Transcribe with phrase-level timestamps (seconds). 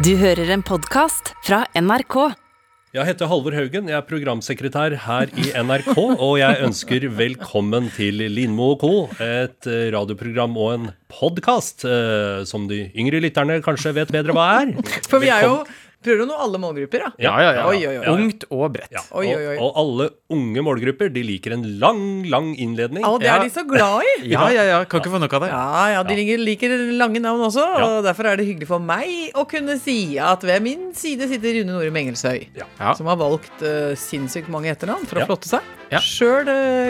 [0.00, 2.14] Du hører en podkast fra NRK.
[2.96, 8.22] Jeg heter Halvor Haugen, jeg er programsekretær her i NRK, og jeg ønsker velkommen til
[8.32, 14.14] Lindmo og co., et radioprogram og en podkast eh, som de yngre lytterne kanskje vet
[14.16, 14.72] bedre hva er.
[15.04, 15.54] For vi er jo
[16.02, 17.10] prøver å nå alle målgrupper, da.
[17.18, 17.64] Ja, Ja, ja, ja.
[17.68, 18.06] Oi, oi, oi.
[18.14, 18.90] Ungt og bredt.
[18.94, 19.56] Ja, Oi, oi, oi.
[19.58, 20.06] Og, og alle
[20.36, 23.04] unge målgrupper de liker en lang, lang innledning.
[23.04, 23.36] Å, det Ja.
[23.36, 24.14] er de så glad i.
[24.34, 24.84] Ja, ja, ja.
[24.84, 25.50] Kan ikke få nok av det.
[25.52, 27.84] Ja, ja, de liker, liker lange navn også, Ja.
[27.98, 31.60] og derfor er det hyggelig for meg å kunne si at ved min side sitter
[31.60, 32.94] Rune Norum Engelshøy, Ja.
[32.94, 35.26] som har valgt uh, sinnssykt mange etternavn for å Ja.
[35.30, 35.60] flotte seg.
[35.90, 35.98] Ja.
[35.98, 36.46] Sjøl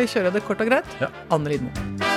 [0.06, 0.86] kjører jeg det kort og greit.
[1.00, 1.08] Ja.
[1.30, 2.09] Anne Lidmo.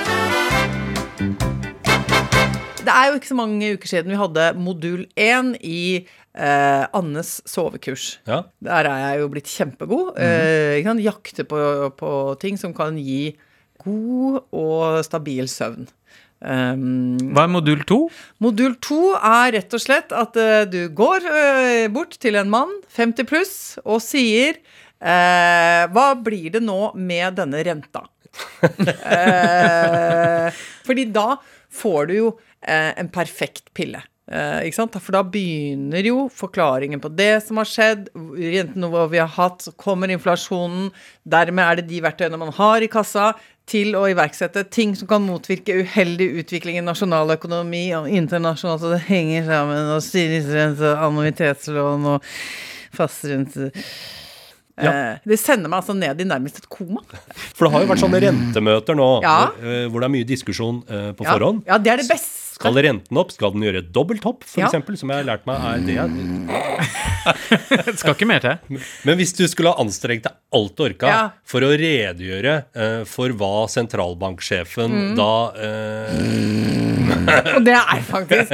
[2.84, 7.36] Det er jo ikke så mange uker siden vi hadde modul 1 i eh, Annes
[7.48, 8.18] sovekurs.
[8.28, 8.44] Ja.
[8.64, 10.14] Der er jeg jo blitt kjempegod.
[10.20, 11.02] Eh, kan?
[11.02, 11.58] Jakte på,
[11.98, 13.34] på ting som kan gi
[13.84, 15.88] god og stabil søvn.
[16.44, 17.98] Um, Hva er modul to?
[18.42, 22.74] modul to er rett og slett at uh, du går uh, bort til en mann,
[22.92, 24.58] 50 pluss, og sier
[25.00, 28.04] uh, Hva blir det nå med denne renta?
[30.84, 31.38] Fordi da
[31.72, 32.28] får du jo
[32.98, 34.00] en perfekt pille.
[34.32, 34.94] Eh, ikke sant?
[35.04, 39.66] For da begynner jo forklaringen på det som har skjedd, rentene hva vi har hatt,
[39.66, 40.88] så kommer inflasjonen,
[41.28, 43.34] dermed er det de verktøyene man har i kassa
[43.68, 48.90] til å iverksette ting som kan motvirke uheldig utvikling i nasjonal økonomi og internasjonalt, så
[48.96, 52.34] det henger sammen, og styringsrente, annuitetslån og
[52.96, 53.70] fastrente
[54.74, 54.90] ja.
[55.22, 56.98] Det sender meg altså ned i nærmest et koma.
[57.54, 59.34] For det har jo vært sånne rentemøter nå Ja.
[59.62, 61.62] eh, hvor det er mye diskusjon eh, på forhånd.
[61.68, 62.33] ja det er det beste.
[62.54, 63.32] Skal renten opp?
[63.34, 64.68] Skal den gjøre dobbelt hopp, for Ja.
[64.68, 65.96] eksempel, som jeg har lært meg er det.
[67.88, 68.78] Det skal ikke mer til.
[69.08, 71.22] Men hvis du skulle ha anstrengt deg alt du orka Ja.
[71.44, 75.16] for å redegjøre uh, for hva sentralbanksjefen Mm.
[75.18, 76.64] da uh...
[77.56, 78.52] Og det er faktisk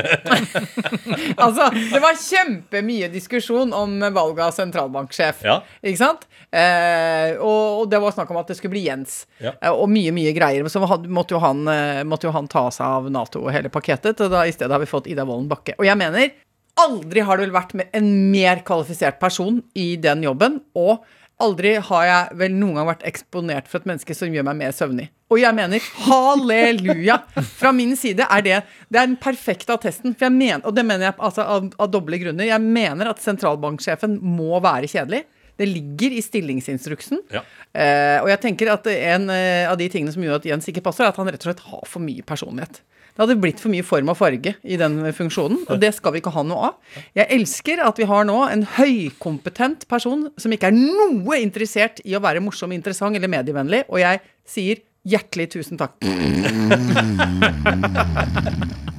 [1.43, 5.43] Altså, det var kjempemye diskusjon om valget av sentralbanksjef.
[5.47, 5.59] Ja.
[5.83, 6.27] Ikke sant?
[6.51, 9.25] Uh, og, og det var snakk om at det skulle bli Jens.
[9.43, 9.53] Ja.
[9.75, 10.67] Og mye, mye greier.
[10.73, 11.63] Så måtte jo, han,
[12.09, 14.21] måtte jo han ta seg av Nato og hele pakketet.
[14.25, 15.77] Og da i stedet har vi fått Ida Wolden Bakke.
[15.79, 16.35] Og jeg mener,
[16.81, 20.61] aldri har det vel vært en mer kvalifisert person i den jobben.
[20.75, 21.03] Og
[21.41, 24.77] aldri har jeg vel noen gang vært eksponert for et menneske som gjør meg mer
[24.77, 25.09] søvnig.
[25.31, 27.21] Og jeg mener halleluja!
[27.61, 28.57] Fra min side er det
[28.91, 30.15] Det er den perfekte attesten.
[30.15, 32.49] For jeg mener, og det mener jeg altså, av, av doble grunner.
[32.51, 35.25] Jeg mener at sentralbanksjefen må være kjedelig.
[35.61, 37.21] Det ligger i stillingsinstruksen.
[37.35, 37.43] Ja.
[37.77, 40.83] Eh, og jeg tenker at en eh, av de tingene som gjør at Jens ikke
[40.87, 42.81] passer, er at han rett og slett har for mye personlighet.
[43.11, 46.23] Det hadde blitt for mye form og farge i den funksjonen, og det skal vi
[46.23, 46.99] ikke ha noe av.
[47.19, 52.17] Jeg elsker at vi har nå en høykompetent person som ikke er noe interessert i
[52.17, 54.77] å være morsom, interessant eller medievennlig, og jeg sier
[55.09, 55.97] hjertelig tusen takk.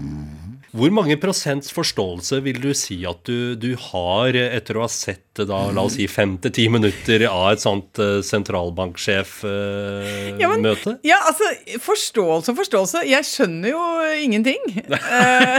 [0.72, 5.20] Hvor mange prosents forståelse vil du si at du, du har etter å ha sett
[5.36, 10.40] da, la oss si fem til ti minutter av et sånt uh, sentralbanksjef-møte?
[10.40, 11.44] Ja, men- Ja, altså,
[11.84, 13.04] forståelse og forståelse.
[13.10, 13.82] Jeg skjønner jo
[14.24, 14.62] ingenting.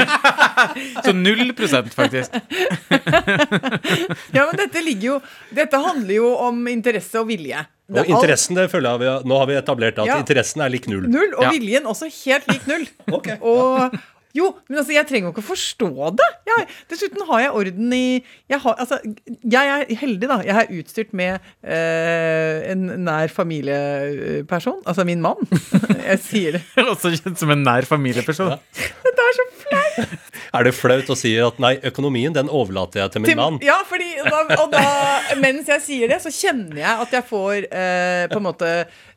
[1.05, 2.31] Så null prosent, faktisk.
[4.33, 5.15] Ja, men dette ligger jo
[5.55, 7.61] Dette handler jo om interesse og vilje.
[7.93, 10.17] Det og er interessen, det føler jeg vi Nå har vi etablert at Ja.
[10.23, 11.05] interessen er lik null.
[11.11, 11.51] Null, og Ja.
[11.53, 12.87] viljen også helt lik null.
[13.19, 13.29] Ok.
[13.41, 13.97] Og
[14.37, 15.89] jo, men altså, jeg trenger jo ikke å forstå
[16.19, 16.29] det.
[16.49, 18.05] Jeg, dessuten har jeg orden i
[18.49, 18.99] jeg, har, altså,
[19.53, 20.39] jeg er heldig, da.
[20.47, 24.81] Jeg er utstyrt med eh, en nær familieperson.
[24.89, 25.41] Altså min mann.
[26.13, 26.63] Jeg sier det.
[26.93, 28.57] Også kjent som en nær familieperson.
[29.07, 30.17] Dette er så flaut.
[30.53, 33.55] Er det flaut å si at nei, økonomien den overlater jeg til min Til- mann?
[33.65, 34.83] Ja, fordi da, og da,
[35.41, 38.71] mens jeg sier det, så kjenner jeg at jeg får eh, på en måte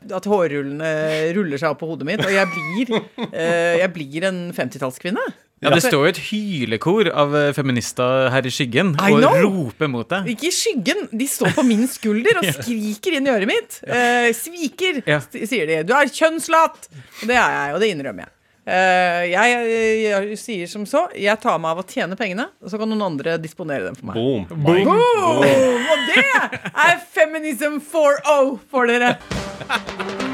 [0.06, 0.92] At hårrullene
[1.36, 5.26] ruller seg opp på hodet mitt, og jeg blir, eh, jeg blir en 50-tallskvinne.
[5.64, 10.10] Ja, Det står jo et hylekor av eh, feminister her i skyggen og roper mot
[10.12, 10.28] deg.
[10.36, 13.80] Ikke i skyggen, de står på min skulder og skriker inn i øret mitt.
[13.88, 15.00] Eh, sviker,
[15.34, 15.80] sier de.
[15.88, 16.90] Du er kjønnslatt!
[16.92, 18.34] Og det er jeg, og det innrømmer jeg.
[18.66, 19.66] Eh, jeg,
[20.02, 23.04] jeg sier som så, jeg tar meg av å tjene pengene, og så kan noen
[23.06, 24.18] andre disponere dem for meg.
[24.18, 24.48] Boom.
[24.66, 24.90] Boom!
[24.90, 29.14] Og det er feminism 4.0 for dere!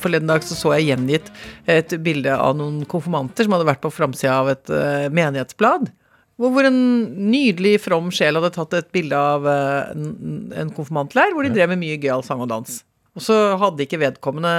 [0.00, 1.28] Forleden dag så, så jeg gjengitt
[1.68, 5.90] et bilde av noen konfirmanter som hadde vært på framsida av et uh, menighetsblad.
[6.40, 6.80] Hvor, hvor en
[7.28, 11.74] nydelig, from sjel hadde tatt et bilde av uh, en, en konfirmantleir hvor de drev
[11.74, 12.80] med mye gøyal sang og dans.
[13.18, 14.52] Og så hadde ikke vedkommende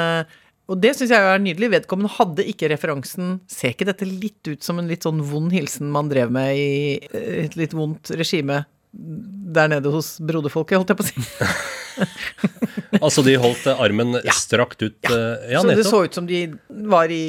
[0.72, 1.72] Og det syns jeg er nydelig.
[1.76, 5.92] Vedkommende hadde ikke referansen Ser ikke dette litt ut som en litt sånn vond hilsen
[5.94, 6.70] man drev med i
[7.12, 11.22] eh, et litt vondt regime der nede hos broderfolket, holdt jeg på å si?
[13.06, 14.98] Altså, de holdt armen armen strakt ut.
[15.08, 15.38] Ja.
[15.50, 15.92] Ja, så det nettopp.
[15.92, 17.24] så ut som de var i,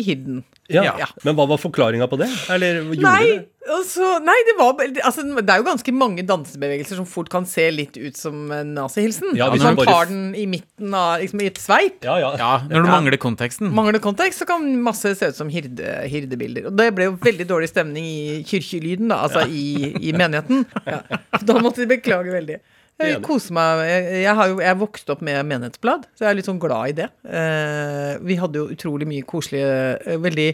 [0.00, 0.42] i hidden.
[0.72, 0.82] Ja.
[0.98, 1.06] Ja.
[1.24, 2.30] Men hva var forklaringa på det?
[2.48, 3.68] Eller gjorde Nei, det?
[3.68, 7.66] altså, nei, det var altså, Det er jo ganske mange dansebevegelser som fort kan se
[7.74, 9.34] litt ut som en nazihilsen.
[9.36, 12.00] Ja, hvis hvis man bare- tar den i midten av liksom, i et sveip.
[12.08, 12.30] Ja, ja.
[12.40, 12.94] Ja, når du Ja.
[12.96, 13.74] mangler konteksten.
[13.76, 16.66] Mangler kontekst, så kan masse se ut som hirde, hirdebilder.
[16.72, 20.64] Og det ble jo veldig dårlig stemning i kirkelyden, da, altså i, i menigheten.
[20.86, 21.02] Ja.
[21.44, 22.60] Da måtte de beklage veldig.
[23.02, 23.80] Jeg koser meg.
[24.22, 26.96] Jeg, har jo jeg vokste opp med menighetsblad, så jeg er litt sånn glad i
[27.00, 27.08] det.
[27.26, 29.72] Eh, vi hadde jo utrolig mye koselige,
[30.06, 30.46] eh, veldig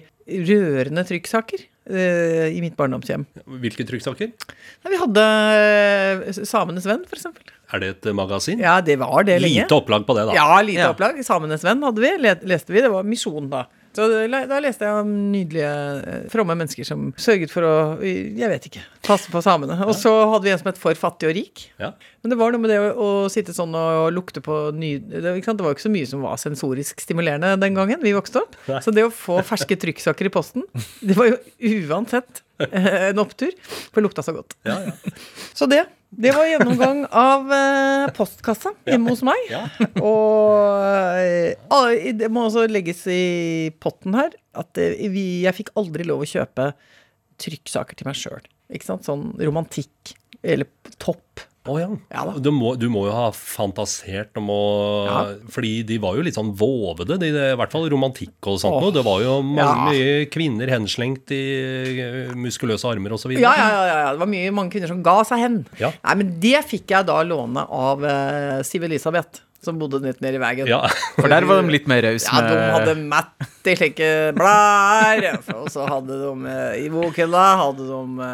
[0.49, 1.61] rørende trykksaker
[1.91, 3.27] eh, i mitt barndomshjem.
[3.61, 4.33] Hvilke trykksaker?
[4.89, 5.27] Vi hadde
[6.49, 7.45] Samenes Venn, eksempel.
[7.71, 8.63] Er det et magasin?
[8.63, 9.63] Ja, det var det lenge.
[9.67, 10.39] Lite opplag på det, da.
[10.39, 10.91] Ja, lite Ja.
[10.95, 11.21] opplag.
[11.27, 12.15] Samenes Venn hadde vi,
[12.49, 12.81] leste vi.
[12.81, 13.67] Det var Misjon, da.
[13.97, 15.71] Så da leste jeg om nydelige,
[16.07, 18.83] eh, fromme mennesker som sørget for å Jeg vet ikke.
[19.07, 19.75] Passe på samene.
[19.87, 21.65] Og så hadde vi en som het For fattig og rik.
[21.81, 21.93] Ja.
[22.23, 24.99] Men det var noe med det å, å sitte sånn og lukte på ny...
[24.99, 25.59] Det, ikke sant?
[25.59, 28.55] det var jo ikke så mye som var sensorisk stimulerende den gangen vi vokste opp.
[28.85, 30.67] Så det å få ferske trykksaker i posten,
[31.03, 31.41] det var jo
[31.91, 32.45] uansett
[33.11, 33.55] en opptur.
[33.91, 34.57] For det lukta så godt.
[34.69, 35.17] Ja, ja.
[35.59, 35.85] Så det.
[36.11, 39.45] Det var gjennomgang av eh, postkassa hjemme hos meg.
[39.51, 39.63] Ja.
[40.03, 40.81] Og
[41.23, 46.25] eh, det må også legges i potten her at eh, vi, jeg fikk aldri lov
[46.25, 46.73] å kjøpe
[47.41, 48.51] trykksaker til meg sjøl.
[48.83, 50.67] Sånn romantikk eller
[50.99, 51.47] topp.
[51.69, 51.89] Å ja.
[52.09, 52.39] Ja da.
[52.41, 54.61] du, må, du må jo ha fantasert om å
[55.05, 55.19] Ja.
[55.53, 58.87] Fordi de var jo litt sånn vovede, de, I hvert fall romantikk og sånt Oh,
[58.87, 58.95] noe.
[58.97, 59.91] Det var jo mange Ja.
[59.91, 61.43] mye kvinner henslengt i
[62.01, 63.35] eh, muskuløse armer osv.
[63.37, 64.09] Ja, ja, ja, ja.
[64.17, 65.61] Det var mye, mange kvinner som ga seg hen.
[65.83, 65.93] Ja.
[66.01, 70.39] Nei, men det fikk jeg da låne av uh, Siv Elisabeth, som bodde litt nede
[70.39, 70.65] i veien.
[70.71, 70.81] Ja.
[71.21, 74.09] For der var de litt mer rause Ja, de hadde matt i slike
[74.39, 75.37] blader.
[75.59, 78.29] Og så hadde de eh, i bokhylla hadde de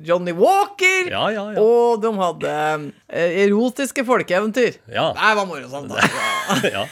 [0.00, 1.10] Johnny Walker.
[1.10, 1.60] Ja, ja, ja.
[1.62, 2.52] Og de hadde
[3.08, 4.78] eh, erotiske folkeeventyr.
[4.88, 5.10] Ja.
[5.16, 5.92] Det var morosamt.
[6.76, 6.86] ja.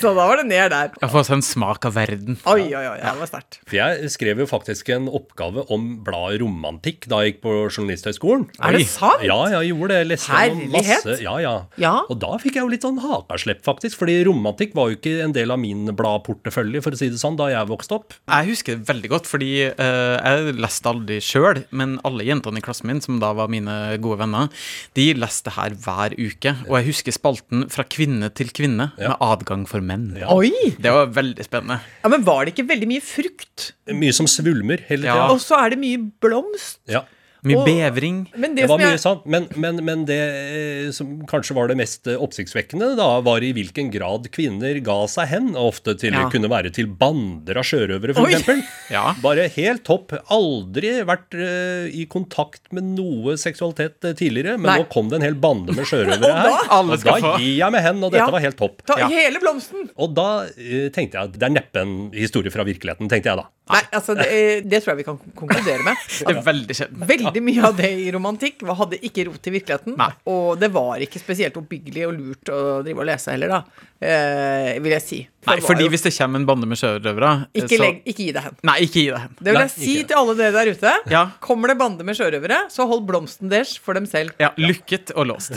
[0.00, 0.92] Så da var det ned der.
[1.00, 2.38] Jeg får også en smak av verden.
[2.48, 2.96] Oi, oi, oi.
[3.00, 3.60] Det var sterkt.
[3.66, 8.46] For jeg skrev jo faktisk en oppgave om bladet Romantikk da jeg gikk på Journalisthøgskolen.
[8.60, 9.24] Er det sant?
[9.26, 10.00] Ja, jeg gjorde det.
[10.02, 10.72] Jeg leste Herlighet.
[10.74, 11.16] masse.
[11.24, 11.54] Ja, ja.
[11.80, 11.94] Ja.
[12.12, 13.98] Og da fikk jeg jo litt sånn hakaslepp, faktisk.
[14.00, 17.38] Fordi romantikk var jo ikke en del av min bladportefølje, for å si det sånn,
[17.40, 18.16] da jeg vokste opp.
[18.30, 22.64] Jeg husker det veldig godt, fordi uh, jeg leste aldri sjøl, men alle jentene i
[22.64, 24.50] klassen min, som da var mine gode venner,
[24.98, 26.54] de leste her hver uke.
[26.68, 28.89] Og jeg husker spalten Fra kvinne til kvinne.
[28.98, 30.10] Med adgang for menn.
[30.20, 30.32] Ja.
[30.34, 30.50] Oi!
[30.80, 31.80] Det var veldig spennende.
[32.02, 33.70] Ja, Men var det ikke veldig mye frukt?
[33.90, 35.16] Mye som svulmer hele tida.
[35.16, 35.28] Ja.
[35.32, 36.80] Og så er det mye blomst.
[36.90, 37.04] Ja.
[37.42, 38.26] Mye Og- bevring.
[38.36, 41.54] Men det, Det var som mye jeg sant, men, men, men det eh, som kanskje
[41.56, 45.48] var det mest eh, oppsiktsvekkende, da, var i hvilken grad kvinner ga seg hen.
[45.56, 46.26] Ofte til Ja.
[46.28, 48.66] kunne være til bander av sjørøvere, f.eks.
[48.90, 49.14] Ja.
[49.22, 50.12] Bare helt topp.
[50.30, 54.78] Aldri vært uh, i kontakt med noe seksualitet tidligere, men Nei.
[54.82, 56.66] nå kom det en hel bande med sjørøvere her.
[56.68, 57.32] Alle og da få.
[57.40, 58.30] gir jeg meg hen, og dette Ja.
[58.34, 58.82] var helt topp.
[58.84, 59.08] Ta Ja.
[59.08, 59.88] hele blomsten!
[59.96, 63.40] Og da uh, tenkte jeg at det er neppe en historie fra virkeligheten, tenkte jeg
[63.40, 63.46] da.
[63.72, 64.28] Nei, altså, det,
[64.68, 65.96] det tror jeg vi kan konkludere med.
[66.20, 67.04] Det er veldig sjelden.
[67.08, 69.96] Veldig mye av det i romantikk hadde ikke rot i virkeligheten.
[69.98, 70.10] Nei.
[70.30, 73.86] Og det var ikke spesielt oppbyggelig og lurt å drive og lese heller, da.
[74.00, 75.18] Eh, vil jeg si.
[75.44, 78.32] For Nei, fordi jo- hvis det kommer en bande med sjørøvere ikke, så- ikke gi
[78.32, 78.56] deg hen.
[78.64, 79.34] Nei, ikke gi deg hen.
[79.40, 80.94] Det vil Nei, jeg si til alle dere der ute.
[81.12, 81.22] Ja.
[81.40, 84.32] Kommer det bande med sjørøvere, så hold blomsten deres for dem selv.
[84.40, 85.52] Ja, lukket og låst.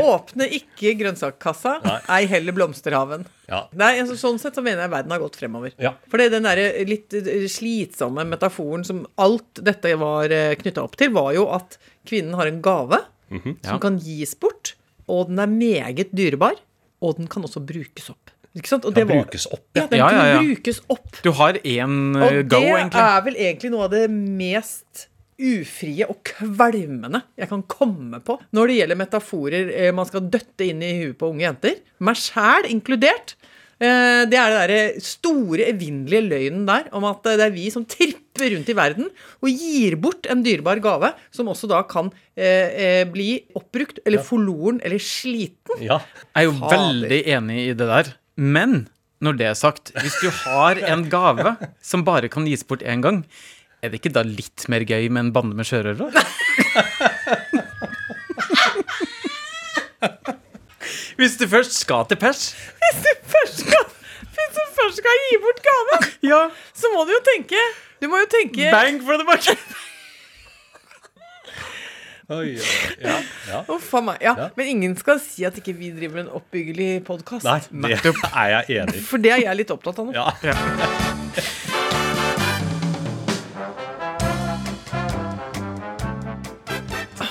[0.00, 1.76] Åpne ikke grønnsakkassa,
[2.14, 3.24] ei heller blomsterhaven.
[3.50, 3.64] Ja.
[3.74, 5.72] Nei, altså, Sånn sett så mener jeg verden har gått fremover.
[5.82, 5.94] Ja.
[6.10, 10.28] For er den der litt eh, slitsomme metaforen som alt dette var
[10.60, 11.78] knytta opp til, var jo at
[12.08, 13.58] kvinnen har en gave Mhm.
[13.62, 13.68] Ja.
[13.70, 14.72] som kan gis bort,
[15.08, 16.56] og den er meget dyrebar,
[17.00, 18.30] og den kan også brukes opp.
[18.58, 18.84] Ikke sant?
[18.84, 19.86] Og Kan det var- brukes opp, Ja, ja.
[19.86, 20.40] den Ja, kunne ja, ja.
[20.42, 21.22] brukes opp.
[21.22, 22.82] Du har én go, egentlig.
[22.82, 25.06] Og det er vel egentlig noe av det mest
[25.40, 30.66] ufrie og kvalmende jeg kan komme på når det gjelder metaforer eh, man skal døtte
[30.68, 31.78] inn i huet på unge jenter.
[32.04, 33.34] Meg sjæl inkludert.
[33.80, 37.86] Eh, Det er det der store, evinnelige løgnen der om at det er vi som
[37.88, 39.08] tripper rundt i verden
[39.40, 44.20] og gir bort en dyrebar gave, som også da kan eh, eh, bli oppbrukt eller
[44.24, 45.80] forloren eller sliten.
[45.80, 45.96] ja.
[46.36, 46.76] Jeg er jo Fader.
[46.76, 48.12] veldig enig i det der.
[48.36, 48.82] Men
[49.20, 53.02] når det er sagt, hvis du har en gave som bare kan gis bort én
[53.04, 53.24] gang,
[53.82, 56.24] er det ikke da litt mer gøy med en bande med sjørøvere?
[61.20, 62.42] Hvis du først skal til pers
[62.80, 63.84] Hvis du først skal,
[64.22, 65.98] hvis du først skal gi bort gave,
[66.30, 66.42] Ja,
[66.76, 67.60] så må du jo tenke
[68.00, 69.50] Du må jo tenke bang for the buck!
[72.30, 72.66] Oi, oi,
[73.02, 73.16] ja.
[73.50, 73.60] ja.
[73.74, 74.20] Uff a meg.
[74.22, 74.44] Ja, Ja.
[74.54, 77.42] Men ingen skal si at ikke vi driver en oppbyggelig podkast.
[77.42, 77.58] Nei,
[77.90, 79.02] det er jeg enig i.
[79.02, 80.14] For det er jeg litt opptatt av nå.
[80.14, 80.30] Ja.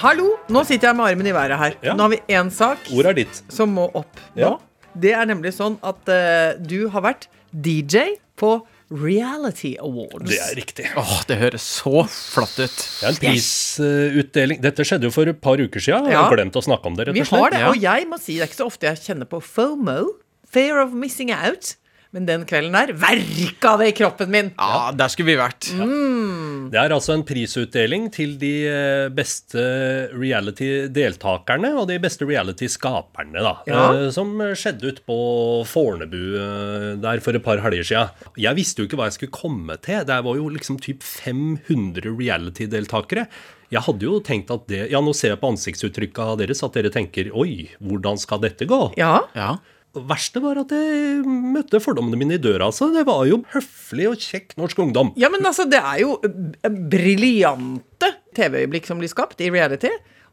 [0.03, 0.31] Hallo!
[0.51, 1.77] Nå sitter jeg med armen i været her.
[1.85, 1.93] Ja.
[1.97, 3.41] Nå har vi én sak Ordet er ditt.
[3.51, 4.41] som må opp nå.
[4.41, 4.55] Ja.
[4.99, 8.55] Det er nemlig sånn at eh, du har vært DJ på
[8.89, 10.25] Reality Awards.
[10.31, 10.87] Det er riktig.
[10.97, 12.73] Åh, det høres så flott ut.
[12.73, 14.61] Det er en prisutdeling.
[14.65, 16.07] Dette skjedde jo for et par uker siden.
[16.09, 16.23] Jeg Ja.
[16.25, 17.39] har glemt å snakke om det, rett Vi og slett.
[17.43, 17.69] har det, Ja.
[17.69, 20.15] og jeg må si det er ikke så ofte jeg kjenner på FOMO.
[20.49, 21.75] Fear of missing out.
[22.11, 24.47] Men den kvelden der verka det i kroppen min.
[24.57, 25.67] Ja, der skulle vi vært.
[25.77, 26.71] Mm.
[26.73, 29.61] Det er altså en prisutdeling til de eh, beste
[30.17, 33.53] reality-deltakerne og de beste reality-skaperne, da.
[33.69, 33.83] Ja.
[33.93, 35.19] eh, Som skjedde ut på
[35.69, 38.27] Fornebu eh, der for et par helger siden.
[38.41, 40.01] Jeg visste jo ikke hva jeg skulle komme til.
[40.09, 43.27] Det var jo liksom typ 500 reality-deltakere.
[43.69, 46.89] Jeg hadde jo tenkt at det Ja, nå ser jeg på ansiktsuttrykka deres at dere
[46.89, 48.79] tenker Oi, hvordan skal dette gå?
[48.97, 49.19] Ja.
[49.37, 49.51] Ja.
[49.97, 52.67] Verste var at jeg møtte fordommene mine i døra.
[52.69, 52.91] Altså.
[52.93, 55.13] Det var jo høflig og kjekk norsk ungdom.
[55.17, 56.19] ja, men altså, det er jo
[56.91, 59.89] briljante TV-øyeblikk som blir skapt i reality.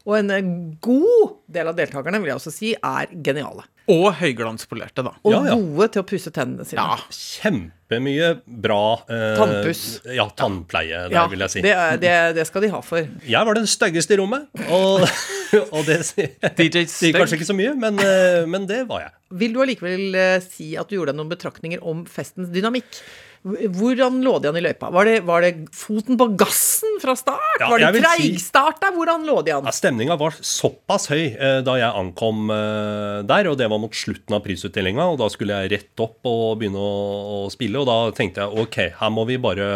[0.07, 0.45] Og en eh,
[0.83, 3.65] god del av deltakerne vil jeg også si er geniale.
[3.91, 5.13] Og høyglanspolerte, da.
[5.23, 5.55] Og Ja, ja.
[5.55, 6.83] gode til å pusse tennene sine.
[6.83, 6.97] Ja.
[7.11, 8.29] Kjempemye
[8.63, 9.83] bra eh, Tannpuss.
[10.15, 11.61] Ja, tannpleie, der, Ja, vil jeg si.
[11.63, 13.05] det, er- det, det skal de ha for.
[13.27, 15.05] Jeg var den styggeste i rommet, og,
[15.75, 19.15] og det sier DJ sier kanskje ikke så mye, men, eh, men det var jeg.
[19.43, 22.99] Vil du allikevel eh, si at du gjorde deg noen betraktninger om festens dynamikk?
[23.47, 24.89] Hvordan lå de an i løypa?
[24.93, 27.61] Var det, var det foten på gassen fra start?
[27.61, 28.83] Ja, var det treigstart?
[28.95, 29.67] Hvordan lå de an?
[29.69, 33.95] Ja, Stemninga var såpass høy eh, da jeg ankom eh, der, og det var mot
[33.95, 35.07] slutten av prisutdelinga.
[35.13, 36.91] Og da skulle jeg rett opp og begynne å,
[37.37, 39.69] å spille, og da tenkte jeg ok, her må vi bare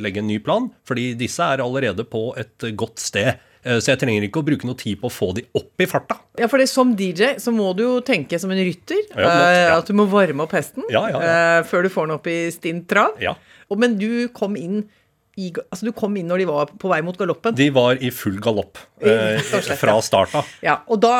[0.00, 3.36] legge en ny plan, fordi disse er allerede på et godt sted.
[3.64, 5.86] Eh, Så jeg trenger ikke å bruke noe tid på å få de opp i
[5.86, 6.16] farta.
[6.38, 9.02] Ja, for det, Som DJ så må du jo tenke som en rytter.
[9.10, 9.78] Ja, men- eh, ja.
[9.78, 12.86] At du må varme opp hesten Ja, eh, før du får den opp i stint
[12.88, 13.18] trav.
[13.76, 14.88] Men du kom inn
[15.38, 17.54] i, altså du kom inn når de var på vei mot galoppen.
[17.54, 20.02] De var i full galopp slett, fra starten.
[20.02, 20.50] start av.
[20.62, 21.12] Ja, og da,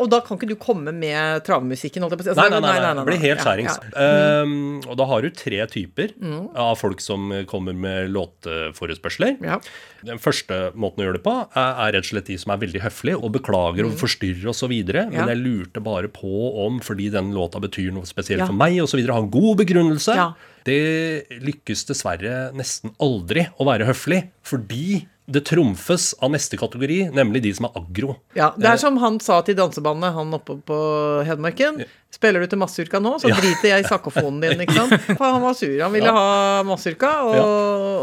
[0.00, 2.02] og da kan ikke du komme med travmusikken?
[2.04, 2.36] holdt jeg på å si.
[2.40, 3.78] Nei, Altså, nei, nei, nei, det blir helt Ja, skjærings.
[3.80, 3.90] ja.
[3.94, 4.54] Mm.
[4.54, 6.14] Um, og da har du tre typer
[6.56, 9.36] av folk som kommer med låtforespørsler.
[9.44, 9.58] Ja.
[10.04, 12.60] Den første måten å gjøre det på, er, er rett og slett de som er
[12.64, 14.70] veldig høflige og beklager og forstyrrer osv.
[14.74, 15.14] Mm.
[15.14, 15.24] Ja.
[15.24, 18.46] Men jeg lurte bare på om, fordi den låta betyr noe spesielt Ja.
[18.50, 20.14] for meg osv., ha en god begrunnelse.
[20.18, 20.32] Ja.
[20.64, 27.42] Det lykkes dessverre nesten aldri å være høflig, fordi det trumfes av neste kategori, nemlig
[27.46, 28.16] de som er aggro.
[28.36, 30.78] Ja, Det er som han sa til dansebandet, han oppe på
[31.24, 31.84] Hedmarken.
[32.14, 33.34] Spiller du til Massurka nå, så Ja.
[33.40, 34.92] driter jeg i saksofonen din, ikke sant?
[35.18, 35.72] For han var sur.
[35.82, 37.46] Han ville ha Massurka, og, Ja.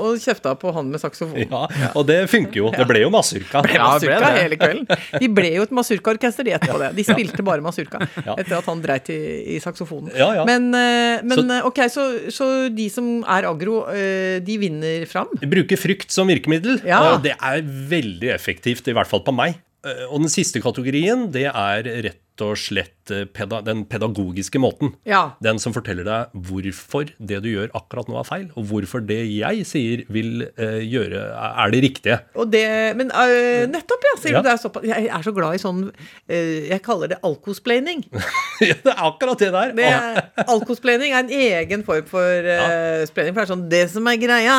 [0.04, 1.46] og kjefta på han med saksofon.
[1.48, 1.62] Ja,
[1.96, 2.72] Og det funker jo.
[2.76, 3.62] Det ble jo masurka.
[3.64, 5.22] Det ble Masurka ble hele kvelden.
[5.22, 6.90] De ble jo et Massurka-orkester, de etterpå det.
[7.00, 8.02] De spilte bare Masurka
[8.36, 9.20] etter at han dreit i,
[9.56, 10.12] i saksofonen.
[10.18, 10.46] Ja, ja.
[10.50, 15.06] Men, eh, men Så- eh, ok, så, så de som er agro, eh, de vinner
[15.08, 15.32] fram?
[15.42, 16.82] Bruker frykt som virkemiddel.
[16.86, 17.14] Ja.
[17.16, 19.56] og Det er veldig effektivt, i hvert fall på meg.
[19.86, 24.96] Eh, Og den siste kategorien, det er rett og slett eh, peda den pedagogiske måten.
[25.06, 25.36] Ja.
[25.46, 29.20] Den som forteller deg hvorfor det du gjør akkurat nå er feil, og hvorfor det
[29.30, 32.18] jeg sier vil uh, gjøre, er det riktige.
[32.38, 32.64] Og det,
[32.98, 34.14] men uh, nettopp, ja.
[34.22, 34.42] Sier Ja.
[34.42, 36.34] du det er såpass Jeg er så glad i sånn uh,
[36.70, 38.04] Jeg kaller det alkosplaining.
[38.70, 39.74] ja, det er akkurat det der.
[39.78, 40.22] Det er,
[40.56, 43.34] alkosplaining er en egen form for uh, splaining.
[43.34, 44.58] For det er sånn Det som er greia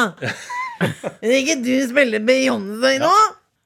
[1.23, 3.11] Hvis ikke du spiller Beyoncé nå,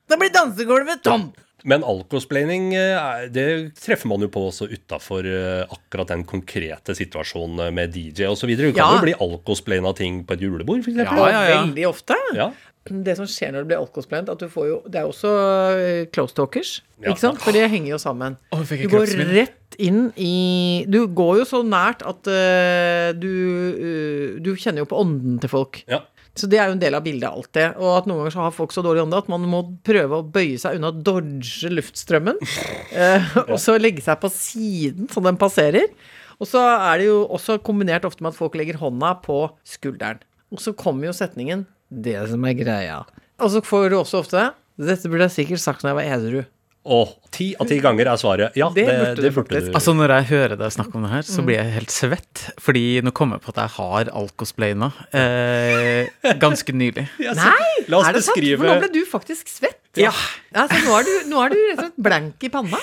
[0.08, 1.36] da blir dansegulvet tomt.
[1.66, 3.46] Men alkosplaining, eh, det
[3.82, 5.26] treffer man jo på også utafor
[5.66, 8.52] akkurat den konkrete situasjonen med DJ osv.
[8.56, 8.92] Du kan Ja.
[8.94, 10.96] jo bli alkosplaina ting på et julebord, f.eks.
[10.96, 11.60] Ja, ja, ja.
[11.64, 12.14] veldig ofte.
[12.38, 12.52] Ja.
[12.86, 15.30] Det som skjer når det blir alkosplaint, at du får jo Det er jo også
[15.74, 17.10] øh, close talkers, Ja.
[17.10, 17.40] ikke sant?
[17.42, 18.36] For det henger jo sammen.
[18.52, 19.32] Du går kroppsmin.
[19.34, 24.86] rett inn i Du går jo så nært at uh, du uh, Du kjenner jo
[24.86, 25.82] på ånden til folk.
[25.90, 26.04] ja.
[26.36, 27.78] Så det er jo en del av bildet alltid.
[27.80, 30.26] Og at noen ganger så har folk så dårlig ånde at man må prøve å
[30.26, 32.40] bøye seg unna, dodge luftstrømmen.
[33.02, 35.88] eh, og så legge seg på siden så den passerer.
[36.36, 40.20] Og så er det jo også kombinert ofte med at folk legger hånda på skulderen.
[40.52, 43.06] Og så kommer jo setningen 'Det som er greia'.
[43.38, 46.44] Og så får du også ofte 'Dette burde jeg sikkert sagt når jeg var edru'.
[46.86, 48.68] Og ti av ti ganger er svaret ja.
[48.70, 49.70] Det Det, burde det, du burde du.
[49.74, 52.44] Altså Når jeg hører deg snakke om det her, så blir jeg helt svett.
[52.62, 57.08] Fordi nå kommer jeg på at jeg har alkosplaina eh, ganske nylig.
[57.26, 57.84] Ja, så- Nei!
[57.90, 58.38] La oss er det sant?
[58.56, 59.80] For nå ble du faktisk svett.
[59.98, 60.12] Ja.
[60.54, 62.80] Altså, nå, er du, nå er du rett og slett blank i panna.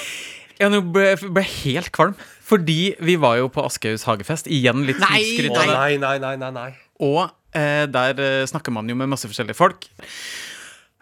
[0.59, 2.15] Ja, nå ble, jeg helt kvalm.
[2.43, 4.49] Fordi vi var jo på Aschehougs hagefest.
[4.51, 5.67] Igjen litt snikskryt Nei.
[5.71, 6.69] nei, nei, nei, nei, nei.
[7.03, 7.23] Og
[7.55, 9.87] eh, der eh, snakker man jo med masse forskjellige folk.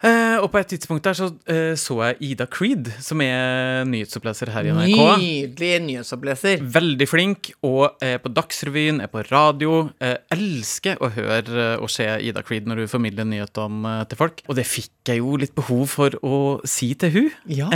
[0.02, 4.50] Eh, og på et tidspunkt der så uh, så jeg Ida Creed, som er nyhetsoppleser
[4.50, 5.02] her i NRK.
[5.22, 6.64] Nydelig nyhetsoppleser.
[6.74, 9.84] Veldig flink, og er på Dagsrevyen, er på radio.
[10.02, 14.42] Uh, elsker å høre og se Ida Creed når hun formidler nyhetene til folk.
[14.50, 17.32] Og det fikk jeg jo litt behov for å si til hun.
[17.46, 17.70] Ja.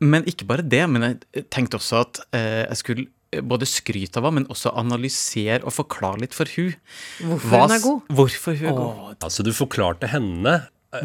[0.00, 4.40] Men ikke bare det, men jeg tenkte også at jeg skulle både skryte av henne,
[4.40, 6.72] men også analysere og forklare litt for hun.
[7.20, 8.12] Hvorfor Hva hun er god.
[8.20, 9.18] Hvorfor hun er god.
[9.20, 10.56] Altså, du forklarte henne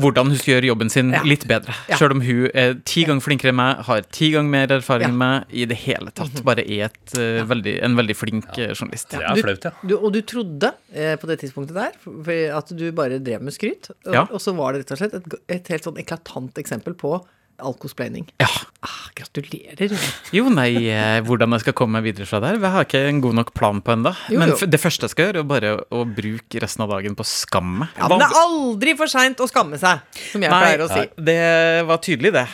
[0.01, 1.22] Hvordan hun skal gjøre jobben sin Ja.
[1.24, 1.74] litt bedre.
[1.88, 1.98] Ja.
[2.00, 5.08] Selv om hun er ti ganger flinkere enn meg, har ti ganger mer erfaring Ja.
[5.10, 8.74] enn meg, i det hele tatt bare er et, eh, veldig, en veldig flink eh,
[8.74, 9.10] journalist.
[9.12, 9.72] Det er flaut, ja.
[9.86, 13.92] Du, og du trodde eh, på det tidspunktet der at du bare drev med skryt.
[14.08, 14.22] Og, Ja.
[14.32, 17.24] og så var det rett og slett et, et helt sånn eklatant eksempel på
[17.59, 18.27] alkosplaining.
[18.41, 18.50] Ja.
[18.85, 19.93] Ah, gratulerer.
[20.35, 23.21] Jo, nei, eh, hvordan jeg skal komme meg videre fra der, jeg har ikke en
[23.24, 24.13] god nok plan på ennå.
[24.35, 27.29] Men det første jeg skal gjøre, er bare å bruke resten av dagen på å
[27.29, 27.97] skamme meg.
[27.97, 31.07] Ja, men det er aldri for seint å skamme seg, som jeg pleier å si.
[31.31, 31.41] det
[31.89, 32.47] var tydelig, det.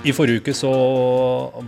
[0.00, 0.70] I forrige uke så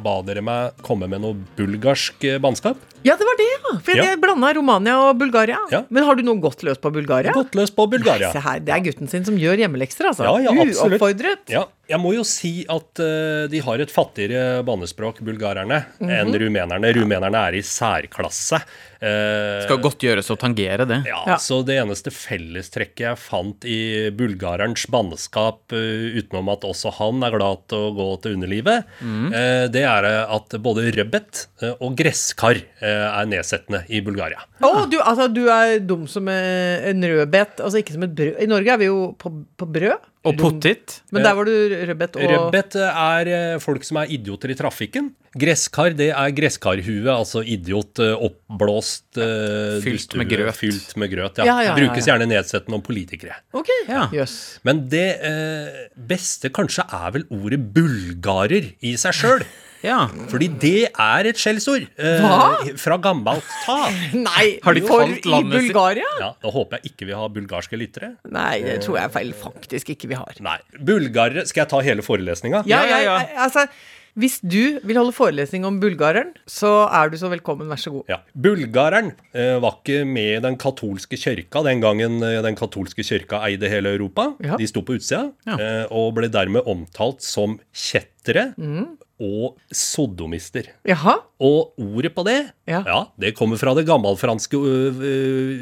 [0.00, 2.78] ba dere meg komme med noe bulgarsk eh, bannskap.
[3.04, 3.72] Ja, det var det, ja.
[3.84, 4.04] For Ja.
[4.08, 5.58] jeg blanda Romania og Bulgaria.
[5.70, 5.82] Ja.
[5.90, 7.34] Men har du noe godt løs på Bulgaria?
[7.36, 8.30] Godt løs på Bulgaria.
[8.30, 10.24] Nei, Se her, Det er gutten sin som gjør hjemmelekser, altså.
[10.24, 10.96] Ja, ja, absolutt.
[10.96, 11.44] Uoppfordret.
[11.52, 16.10] Ja, jeg må jo si at uh, de har et fattigere banespråk, bulgarerne, Mhm.
[16.10, 16.92] enn rumenerne.
[16.96, 18.62] Rumenerne er i særklasse.
[19.02, 21.00] Uh, Skal godt gjøres å tangere det.
[21.08, 21.36] ja, Ja.
[21.42, 27.34] Så det eneste fellestrekket jeg fant i bulgarerens banneskap, uh, utenom at også han er
[27.34, 31.46] glad til å gå til underlivet, eh, det er at både rødbet
[31.80, 34.38] og gresskar er nedsettende i Bulgaria.
[34.62, 37.58] Å, du, altså, du er dum som en rødbet.
[37.62, 38.40] Altså ikke som et brød.
[38.42, 40.08] I Norge er vi jo på, på brød.
[40.22, 41.00] Og pottit.
[41.10, 45.08] Men der var du rødbet og Rødbet er eh, folk som er idioter i trafikken.
[45.34, 50.52] Gresskar det er gresskarhue, altså idiot, eh, oppblåst eh, Fylt med grøt.
[50.58, 51.48] Fylt med grøt, ja.
[51.48, 53.40] Ja, ja, ja, Brukes gjerne nedsettende om politikere.
[53.56, 54.06] Ok, Ja.
[54.14, 54.60] Yes.
[54.62, 59.46] Men det eh, beste kanskje er vel ordet bulgarer i seg sjøl.
[59.82, 60.06] Ja.
[60.30, 62.74] Fordi det er et skjellsord eh, Hva?
[62.78, 63.78] fra gammelt ta.
[64.28, 66.10] Nei, Har de for kalt i landet sitt- Bulgaria?
[66.20, 68.12] Ja, Da håper jeg ikke vi har bulgarske lyttere.
[68.30, 70.34] Nei, det tror jeg feil faktisk ikke vi har.
[70.40, 70.58] Nei.
[70.78, 72.62] Bulgarere Skal jeg ta hele forelesninga?
[72.70, 73.66] Ja, Ja, ja, jeg- altså,
[74.14, 78.02] hvis du vil holde forelesning om bulgareren, så er du så velkommen, vær så god.
[78.12, 78.18] Ja.
[78.36, 83.40] Bulgareren eh, var ikke med i den katolske kjørka den gangen eh, den katolske kjørka
[83.48, 84.34] eide hele Europa.
[84.44, 84.58] Ja.
[84.60, 85.56] De sto på utsida Ja.
[85.56, 88.98] eh, og ble dermed omtalt som kjettere Mm.
[89.22, 90.68] Og sodomister.
[90.88, 91.14] Jaha?
[91.42, 92.82] Og ordet på det, Ja.
[93.18, 95.12] det kommer fra det gammelfranske uh, ø,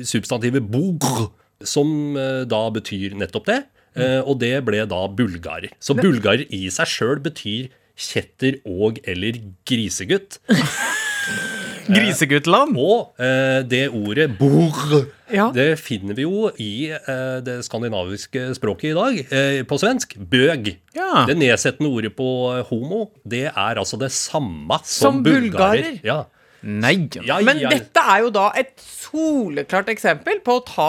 [0.09, 1.29] substantivet bougre,
[1.63, 3.61] som uh, da betyr nettopp det.
[3.91, 4.03] Mm.
[4.05, 5.73] Eh, og det ble da bulgarer.
[5.83, 10.39] Så bulgarer i seg sjøl betyr kjetter og eller grisegutt.
[11.95, 12.77] Griseguttland.
[12.81, 15.51] Og eh, det ordet bor, Ja.
[15.55, 20.17] det finner vi jo i eh, det skandinaviske språket i dag, eh, på svensk.
[20.19, 20.73] Bøg.
[20.97, 21.25] Ja.
[21.29, 25.83] Det nedsettende ordet på eh, homo, det er altså det samme som, Som bulgarer.
[25.83, 26.01] bulgarer?
[26.05, 26.23] Ja.
[26.61, 27.09] Nei.
[27.25, 30.89] Ja, Men dette er jo da et soleklart eksempel på å ta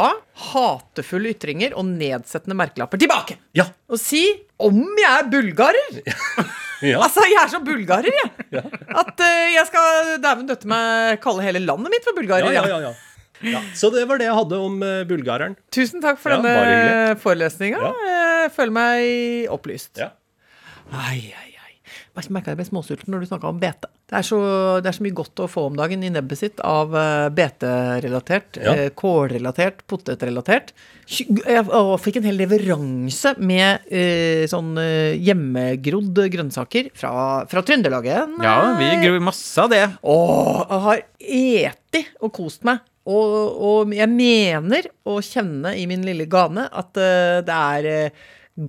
[0.52, 3.38] hatefulle ytringer og nedsettende merkelapper tilbake.
[3.56, 3.70] Ja.
[3.88, 4.26] Og si
[4.60, 6.02] om jeg er bulgarer!
[6.86, 6.98] ja.
[7.02, 8.64] Altså, jeg er så bulgarer, jeg.
[9.02, 12.50] At uh, jeg skal dæven døtte meg kalle hele landet mitt for bulgarer.
[12.52, 12.80] Ja, ja, ja.
[12.90, 13.54] ja, ja.
[13.58, 13.62] ja.
[13.78, 15.56] Så det var det jeg hadde om uh, bulgareren.
[15.74, 17.94] Tusen takk for Ja, denne forelesninga.
[18.08, 19.94] Jeg føler meg opplyst.
[20.02, 20.14] Ja.
[20.92, 21.51] Ai, ai.
[22.22, 23.90] Jeg merka jeg ble småsulten når du snakka om bete.
[24.12, 24.38] Det er, så,
[24.84, 28.58] det er så mye godt å få om dagen i nebbet sitt av eh, beterelatert,
[28.60, 28.74] Ja.
[28.76, 30.74] eh, kålrelatert, potetrelatert.
[31.08, 31.64] Jeg
[32.04, 34.74] fikk en hel leveranse med eh, sånn
[35.20, 37.14] hjemmegrodd grønnsaker fra,
[37.52, 38.38] fra Trøndelagen.
[38.44, 39.84] Ja, vi gror masse av det.
[40.04, 41.04] Åh, jeg har
[41.72, 42.84] eti og kost meg.
[43.10, 43.32] Og,
[43.66, 48.12] og jeg mener å kjenne i min lille gane at det er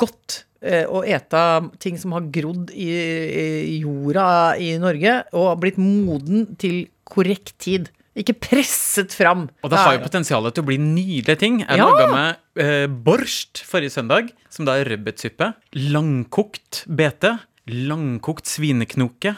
[0.00, 1.42] godt eh, å ete
[1.82, 7.90] ting som har grodd i, i jorda i Norge, og blitt moden til korrekt tid.
[8.18, 9.46] Ikke presset fram.
[9.64, 11.60] Og det har jo potensialet til å bli nydelige ting.
[11.64, 11.86] Jeg Ja.
[11.88, 15.54] laga med eh, borsjt forrige søndag, som da er rødbetsuppe.
[15.96, 17.38] Langkokt bete.
[17.72, 19.32] Langkokt svineknoke.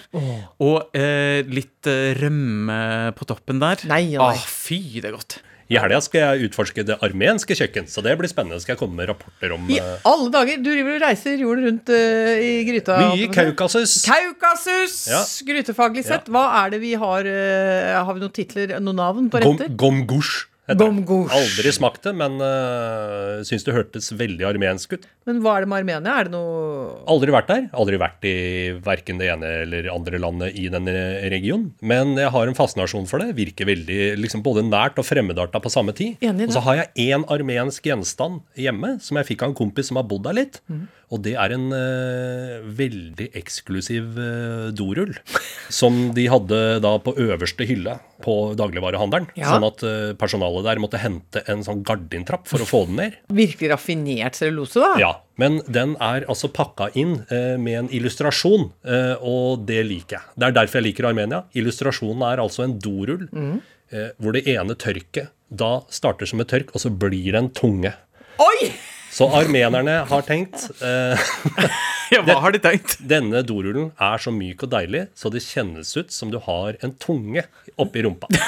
[0.64, 3.82] Og eh, litt eh, rømme på toppen der.
[3.90, 4.24] Nei ja.
[4.26, 5.38] Åh, fy, det er godt.
[5.72, 8.60] I helga skal jeg utforske det armenske kjøkken, så det blir spennende.
[8.60, 10.60] Skal jeg komme med rapporter om I eh, alle dager!
[10.60, 12.98] Du driver og reiser jorden rundt uh, i gryta.
[13.14, 13.96] mye Kaukasus.
[14.04, 14.98] Kaukasus!
[15.08, 15.22] Ja.
[15.48, 16.28] Grytefaglig sett.
[16.32, 19.72] Hva er det vi har uh, Har vi noen titler, noen navn på Gom, retter?
[19.80, 20.50] gomgush.
[20.64, 21.28] Bomgosh.
[21.36, 25.04] Aldri smakt det, men uh, syns det hørtes veldig armensk ut.
[25.28, 26.14] Men hva er det med Armenia?
[26.14, 27.66] Er det noe Aldri vært der.
[27.76, 28.36] Aldri vært i
[28.84, 30.88] verken det ene eller andre landet i den
[31.32, 31.70] regionen.
[31.84, 33.36] Men jeg har en fascinasjon for det.
[33.36, 36.16] Virker veldig liksom både nært og fremmedarta på samme tid.
[36.24, 40.00] Og så har jeg én armensk gjenstand hjemme som jeg fikk av en kompis som
[40.00, 40.62] har bodd der litt.
[40.72, 40.86] Mm.
[41.14, 45.14] Og det er en eh, veldig eksklusiv eh, dorull.
[45.72, 49.28] som de hadde da på øverste hylle på dagligvarehandelen.
[49.38, 49.52] Ja.
[49.52, 53.18] Sånn at eh, personalet der måtte hente en sånn gardintrapp for å få den ned.
[53.34, 54.92] virkelig raffinert cellulose, da?
[55.00, 60.18] Ja, men den er altså pakka inn eh, med en illustrasjon, eh, og det liker
[60.18, 60.34] jeg.
[60.40, 61.44] Det er derfor jeg liker Armenia.
[61.58, 66.72] Illustrasjonen er altså en dorull eh, hvor det ene tørket da starter som et tørk,
[66.74, 67.92] og så blir det en tunge.
[68.42, 68.72] Oi!
[69.14, 71.26] Så armenerne har tenkt eh,
[72.14, 72.96] Ja, hva har de tenkt?
[73.14, 76.94] denne dorullen er så myk og deilig, så det kjennes ut som du har en
[77.00, 77.46] tunge
[77.80, 78.30] oppi rumpa.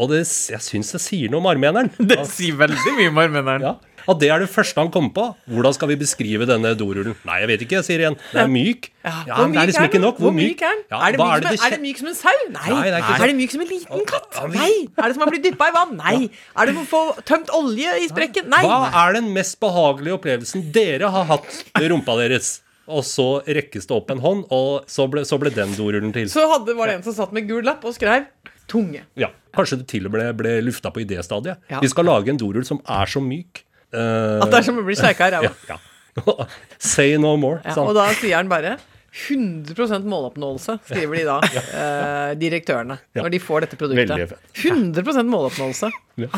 [0.00, 1.90] Og det, jeg syns det sier noe om armeneren.
[1.98, 3.64] Det sier veldig mye om armeneren.
[3.66, 3.72] Ja.
[4.08, 5.24] Og det er det første han kom på.
[5.50, 7.16] Hvordan skal vi beskrive denne dorullen?
[7.28, 8.16] Nei, jeg vet ikke, sier igjen.
[8.30, 8.88] Det er myk.
[9.04, 10.22] Ja, Hvor men det er liksom ikke nok.
[10.22, 10.82] Hvor myk er den?
[10.92, 12.38] Ja, er, det myk som, er det myk som en sau?
[12.54, 12.64] Nei.
[12.70, 14.40] Nei, det er ikke er, det myk som en liten katt?
[14.54, 14.70] Nei.
[14.94, 15.94] Er det som har blitt dyppa i vann?
[16.00, 16.16] Nei.
[16.54, 18.50] Er det for å få tømt olje i sprekken?
[18.52, 18.62] Nei.
[18.66, 22.58] Hva er den mest behagelige opplevelsen dere har hatt ved rumpa deres?
[22.90, 26.26] Og så rekkes det opp en hånd, og så ble, så ble den dorullen til.
[26.32, 28.26] Så hadde, var det en som satt med gul lapp og skrev
[28.66, 29.04] 'tunge'.
[29.18, 31.58] Ja, Kanskje det til og med ble lufta på idéstadiet.
[31.70, 31.80] Ja.
[31.82, 33.64] Vi skal lage en dorull som er så myk.
[33.92, 35.50] Eh, At det er som å bli sleika i ræva.
[35.68, 36.46] ja, ja.
[36.78, 37.60] Say no more.
[37.64, 38.76] Ja, og da sier han bare
[39.10, 41.38] 100% måloppnåelse, skriver de da,
[41.80, 44.34] eh, direktørene, når de får dette produktet.
[44.36, 44.64] fett.
[44.70, 45.90] 100 måloppnåelse.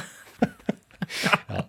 [1.52, 1.62] Ja.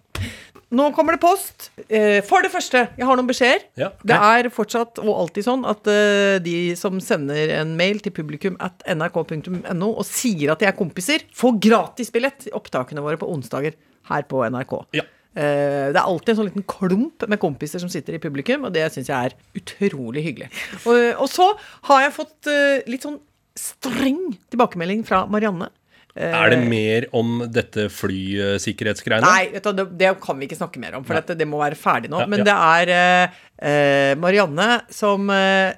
[0.73, 1.67] Nå kommer det post.
[1.85, 3.65] Eh, For det første, jeg har noen beskjeder.
[4.07, 8.55] Det er fortsatt og alltid sånn at eh, de som sender en mail til publikum
[8.63, 13.75] at nrk.no og sier at de er kompiser, får gratisbillett i opptakene våre på onsdager
[14.09, 14.73] her på NRK.
[14.97, 15.05] Ja.
[15.35, 18.73] Eh, Det er alltid en sånn liten klump med kompiser som sitter i publikum, og
[18.75, 20.49] det syns jeg er utrolig hyggelig.
[20.87, 21.47] Og, og så
[21.89, 23.17] har jeg fått eh, litt sånn
[23.57, 24.21] streng
[24.53, 25.69] tilbakemelding fra Marianne.
[26.15, 29.25] Eh, Er det mer om dette flysikkerhetsgreiene?
[29.25, 31.77] Nei, du, det, det kan vi ikke snakke mer om, for dette, det må være
[31.79, 32.21] ferdig nå.
[32.21, 32.47] Ja, Men ja.
[32.51, 33.41] det er eh,
[33.71, 35.73] eh, Marianne som eh,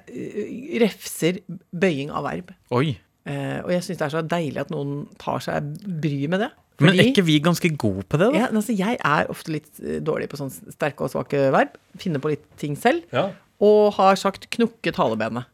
[0.84, 1.40] refser
[1.72, 2.52] bøying av verb.
[2.76, 2.94] Oi.
[3.26, 5.72] Eh, og jeg syns det er så deilig at noen tar seg
[6.04, 6.52] bryet med det.
[6.84, 8.38] Men er ikke vi ganske gode på det, da?
[8.38, 11.76] ja, altså, jeg er ofte litt eh, dårlig på sånn sterke og svake verb.
[11.96, 13.02] Finner på litt ting selv.
[13.12, 13.30] Ja.
[13.64, 15.46] Og har sagt 'knukke talebenet.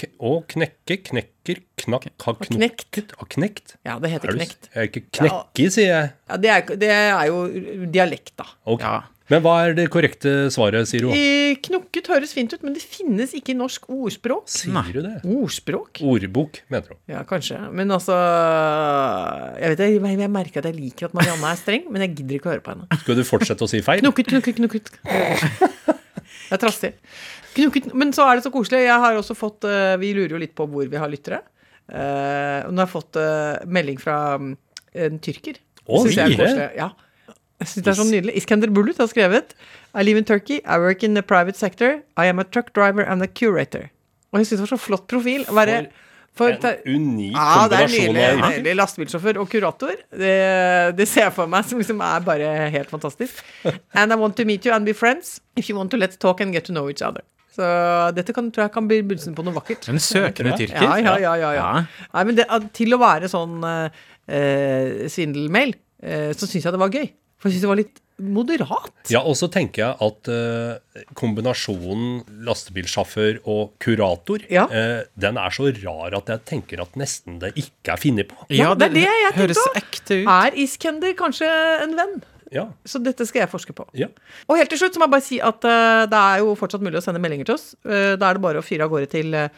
[0.00, 3.12] K- Og knekke, knekker, knakk, har knekt.
[3.18, 3.76] har knekt.
[3.84, 4.68] Ja, det heter Er du, knekt.
[4.74, 6.12] jeg er ikke knekke, sier jeg.
[6.28, 7.40] Ja, det, er, det er jo
[7.92, 8.44] dialekt, da.
[8.66, 8.80] Ok.
[8.80, 9.02] Ja.
[9.30, 11.14] Men hva er det korrekte svaret, sier hun?
[11.14, 14.48] Eh, Knokket høres fint ut, men det finnes ikke i norsk ordspråk.
[14.50, 15.14] Sier du det?
[15.22, 16.00] Ordspråk?
[16.02, 17.00] Ordbok, mener hun.
[17.10, 17.60] Ja, kanskje.
[17.74, 18.16] Men altså
[19.60, 22.40] Jeg vet jeg, jeg merker at jeg liker at Marianne er streng, men jeg gidder
[22.40, 23.00] ikke å høre på henne.
[23.04, 24.02] Skal du fortsette å si feil?
[24.02, 24.90] Knokket, knokket, knokket.
[26.50, 26.90] Det er trassig.
[27.54, 28.82] Knokket, men så er det så koselig.
[28.86, 31.42] Jeg har også fått eh, Vi lurer jo litt på hvor vi har lyttere.
[31.90, 34.50] Eh, nå har jeg fått eh, melding fra mm,
[35.06, 35.62] en tyrker.
[35.86, 36.66] Å, er koselig.
[36.78, 36.90] Ja.
[37.60, 38.36] Jeg synes det er så nydelig.
[38.40, 39.54] Iskender Bulut har skrevet
[39.92, 40.60] I live in Turkey.
[40.64, 41.98] I work in the private sector.
[42.16, 43.90] I am a truck driver and a curator.
[44.32, 45.44] Og jeg syns det var så flott profil.
[45.50, 45.80] å Være,
[46.38, 48.22] for, En unik ja, det er nydelig.
[48.30, 48.74] av nydelig.
[48.78, 49.98] Lastebilsjåfør og kurator.
[50.14, 50.36] Det,
[50.96, 53.42] det ser jeg for meg som liksom er bare helt fantastisk.
[53.98, 55.40] And I want to meet you and be friends.
[55.56, 57.26] If you want to let's talk and get to know each other.
[57.50, 57.66] Så
[58.14, 59.88] dette kan, tror jeg kan bli begynnelsen på noe vakkert.
[59.90, 60.86] En søkende tyrker?
[60.86, 61.34] Ja, ja, ja.
[61.42, 61.70] ja, ja.
[61.82, 62.08] Ja.
[62.14, 62.46] Nei, men det,
[62.78, 67.10] til å være sånn eh, eh, svindelmail, eh, så syns jeg det var gøy.
[67.40, 68.90] For jeg syns det var litt moderat.
[69.08, 74.66] Ja, og så tenker jeg at uh, kombinasjonen lastebilsjåfør og kurator, Ja.
[74.68, 78.36] uh, den er så rar at jeg tenker at nesten det ikke er funnet på.
[78.52, 80.28] Ja, det er det jeg tenkte høres ekte ut.
[80.36, 81.48] Er Iskender kanskje
[81.86, 82.20] en venn?
[82.50, 83.84] Ja, Så dette skal jeg forske på.
[83.94, 84.08] ja.
[84.50, 86.82] Og helt til slutt så må jeg bare si at uh, det er jo fortsatt
[86.82, 87.68] mulig å sende meldinger til oss.
[87.86, 89.48] Uh, da er det bare å fyre av gårde til uh,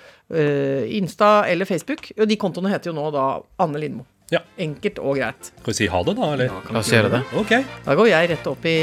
[0.93, 2.13] Insta eller Facebook.
[2.21, 4.05] Og de kontoene heter jo nå da Anne Lindmo.
[4.33, 4.41] Ja.
[4.65, 5.53] Enkelt og greit.
[5.61, 6.33] Skal vi si ha det, da?
[6.33, 6.55] eller?
[6.73, 7.23] La oss gjøre det.
[7.37, 7.53] Ok.
[7.85, 8.77] Da går jeg rett opp i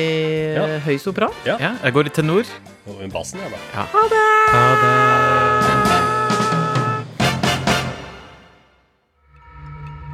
[0.55, 0.67] Ja.
[0.75, 0.79] ja.
[0.85, 1.33] høy sopran.
[1.47, 2.45] Ja, jeg går i tenor.
[2.89, 3.87] Og bassen, jeg, da.
[3.93, 4.25] Ha det.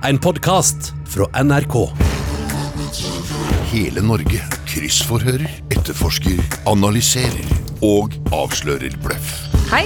[0.06, 1.80] En podkast fra NRK.
[3.71, 4.43] Hele Norge
[4.76, 7.48] kryssforhører, etterforsker, analyserer
[7.86, 9.30] og avslører bløff.
[9.71, 9.86] Hei,